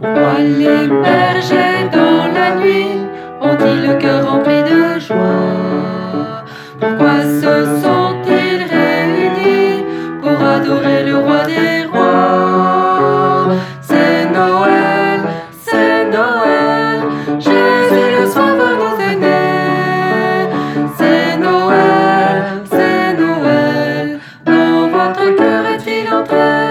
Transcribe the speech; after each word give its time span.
les 0.00 0.88
bergers 0.88 1.88
dans 1.92 2.26
la 2.32 2.56
nuit 2.56 2.98
ont-ils 3.40 3.86
le 3.86 3.94
cœur 3.94 4.28
rempli 4.28 4.62
de 4.62 4.98
joie? 4.98 6.44
Pourquoi 6.80 7.22
se 7.22 7.80
sont-ils 7.82 8.64
réunis 8.74 9.84
pour 10.20 10.44
adorer 10.46 11.04
le 11.04 11.16
roi 11.18 11.44
des 11.46 11.84
rois? 11.92 13.54
C'est 13.80 14.26
Noël, 14.30 15.20
c'est 15.52 16.04
Noël, 16.06 17.02
Jésus 17.38 18.08
le 18.18 18.26
sauveur 18.26 18.76
nous 18.76 19.00
est. 19.00 19.14
C'est 20.98 21.36
Noël, 21.38 22.62
c'est 22.64 23.14
Noël, 23.16 24.18
dans 24.44 24.88
votre 24.88 25.36
cœur 25.36 25.66
est-il 25.66 26.12
entré? 26.12 26.63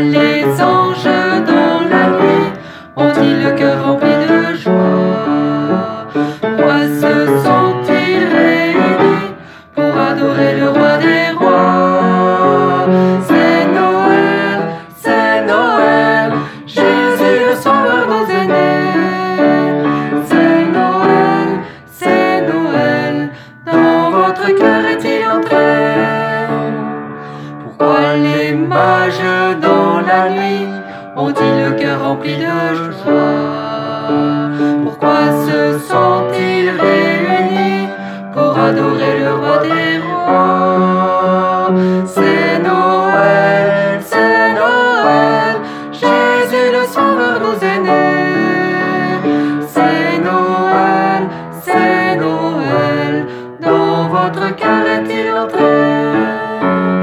Les 0.00 0.44
anges 0.62 1.02
dans 1.04 1.80
la 1.90 2.06
nuit 2.10 2.52
ont-ils 2.94 3.42
le 3.42 3.50
cœur 3.56 3.84
rempli 3.84 4.10
de 4.10 4.56
joie. 4.56 6.06
Pourquoi 6.40 6.78
se 6.86 7.26
sont-ils 7.44 8.24
réunis 8.32 9.34
pour 9.74 9.92
adorer 10.00 10.52
le 10.60 10.68
roi 10.68 10.98
des 10.98 11.30
rois? 11.36 12.86
C'est 13.26 13.64
Noël, 13.74 14.60
c'est 14.96 15.44
Noël, 15.46 16.32
Jésus 16.64 17.38
le 17.50 17.56
sauveur 17.56 18.06
est 18.30 18.46
né. 18.46 18.70
C'est 20.28 20.64
Noël, 20.78 21.48
c'est 21.90 22.42
Noël, 22.42 23.30
dans 23.66 24.10
votre 24.12 24.46
cœur 24.56 24.82
est-il 24.86 25.26
entré? 25.28 25.67
les 28.22 28.52
mages 28.52 29.20
dans 29.60 30.00
la 30.00 30.30
nuit 30.30 30.66
ont-ils 31.16 31.64
le 31.64 31.70
cœur 31.72 32.02
rempli 32.02 32.36
de 32.36 32.74
joie? 32.92 34.08
Pourquoi 34.84 35.20
se 35.46 35.78
sont-ils 35.78 36.70
réunis 36.70 37.88
pour 38.32 38.58
adorer 38.58 39.14
le 39.20 39.30
roi 39.34 39.58
des 39.62 39.98
rois? 39.98 41.70
C'est 42.06 42.58
Noël, 42.62 44.00
c'est 44.00 44.52
Noël, 44.60 45.56
Jésus 45.92 46.68
le 46.72 46.84
sauveur 46.86 47.40
nous 47.44 47.58
est 47.72 47.80
né. 47.88 48.06
C'est 49.68 50.18
Noël, 50.28 51.22
c'est 51.62 52.16
Noël, 52.16 53.26
dans 53.60 54.08
votre 54.08 54.54
cœur 54.56 54.84
est-il 54.86 55.26
entré? 55.32 56.97